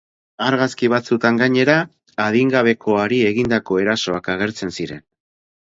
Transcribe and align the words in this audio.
Argazki 0.45 0.87
batzuetan, 0.93 1.37
gainera, 1.41 1.75
adingabekoari 2.25 3.21
egindako 3.35 3.79
erasoak 3.87 4.35
agertzen 4.37 4.77
ziren. 4.81 5.07